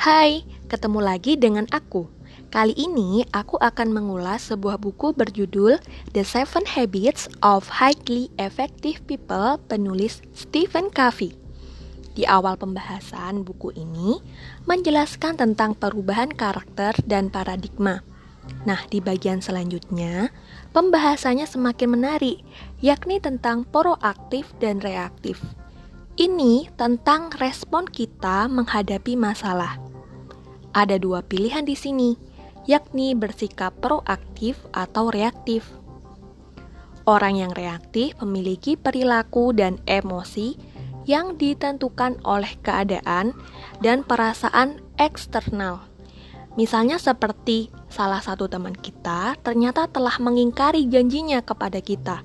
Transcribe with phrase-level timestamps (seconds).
[0.00, 2.08] Hai, ketemu lagi dengan aku.
[2.48, 5.76] Kali ini aku akan mengulas sebuah buku berjudul
[6.16, 11.36] The Seven Habits of Highly Effective People penulis Stephen Covey.
[12.16, 14.24] Di awal pembahasan buku ini
[14.64, 18.00] menjelaskan tentang perubahan karakter dan paradigma.
[18.64, 20.32] Nah, di bagian selanjutnya,
[20.72, 22.40] pembahasannya semakin menarik,
[22.80, 25.44] yakni tentang proaktif dan reaktif.
[26.16, 29.89] Ini tentang respon kita menghadapi masalah.
[30.70, 32.14] Ada dua pilihan di sini,
[32.70, 35.66] yakni bersikap proaktif atau reaktif.
[37.10, 40.54] Orang yang reaktif memiliki perilaku dan emosi
[41.10, 43.34] yang ditentukan oleh keadaan
[43.82, 45.82] dan perasaan eksternal.
[46.54, 52.22] Misalnya seperti salah satu teman kita ternyata telah mengingkari janjinya kepada kita.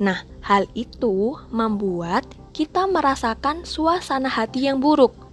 [0.00, 2.24] Nah, hal itu membuat
[2.56, 5.27] kita merasakan suasana hati yang buruk.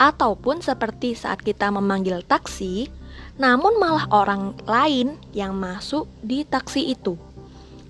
[0.00, 2.88] Ataupun seperti saat kita memanggil taksi,
[3.36, 7.20] namun malah orang lain yang masuk di taksi itu.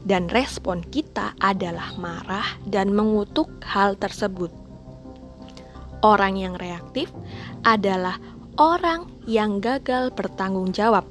[0.03, 4.51] Dan respon kita adalah marah dan mengutuk hal tersebut.
[6.03, 7.15] Orang yang reaktif
[7.63, 8.19] adalah
[8.59, 11.07] orang yang gagal bertanggung jawab.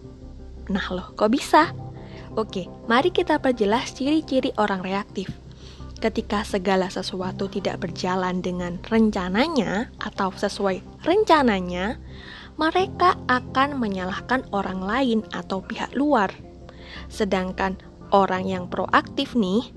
[0.68, 1.72] Nah loh, kok bisa?
[2.36, 5.32] Oke, mari kita perjelas ciri-ciri orang reaktif
[6.00, 12.00] ketika segala sesuatu tidak berjalan dengan rencananya atau sesuai rencananya,
[12.60, 16.32] mereka akan menyalahkan orang lain atau pihak luar.
[17.12, 17.80] Sedangkan
[18.12, 19.72] orang yang proaktif nih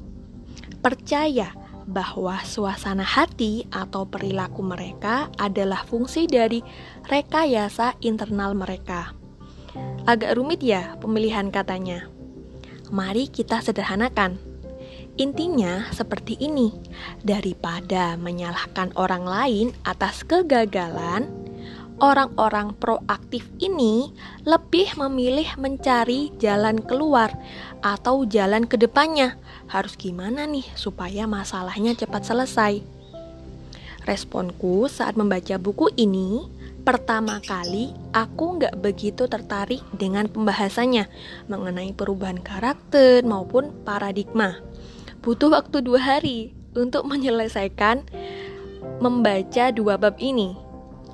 [0.83, 1.55] percaya
[1.87, 6.63] bahwa suasana hati atau perilaku mereka adalah fungsi dari
[7.07, 9.15] rekayasa internal mereka.
[10.07, 12.07] Agak rumit ya pemilihan katanya.
[12.93, 14.52] Mari kita sederhanakan.
[15.21, 16.73] Intinya seperti ini:
[17.21, 21.29] daripada menyalahkan orang lain atas kegagalan,
[22.01, 24.09] orang-orang proaktif ini
[24.49, 27.29] lebih memilih mencari jalan keluar
[27.85, 29.37] atau jalan ke depannya.
[29.69, 32.81] Harus gimana nih supaya masalahnya cepat selesai?
[34.09, 36.49] Responku saat membaca buku ini,
[36.89, 41.07] pertama kali aku nggak begitu tertarik dengan pembahasannya
[41.47, 44.72] mengenai perubahan karakter maupun paradigma
[45.23, 48.03] butuh waktu dua hari untuk menyelesaikan
[48.99, 50.59] membaca dua bab ini.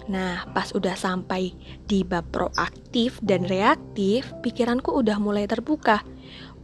[0.09, 1.53] Nah, pas udah sampai
[1.85, 6.01] di bab proaktif dan reaktif, pikiranku udah mulai terbuka,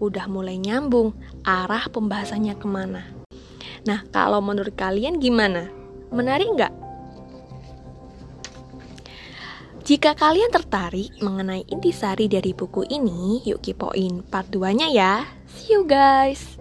[0.01, 1.13] udah mulai nyambung
[1.45, 3.05] arah pembahasannya ke mana.
[3.85, 5.69] Nah, kalau menurut kalian gimana?
[6.09, 6.73] Menarik nggak?
[9.85, 15.29] Jika kalian tertarik mengenai intisari dari buku ini, yuk kepoin part 2-nya ya.
[15.45, 16.57] See you guys!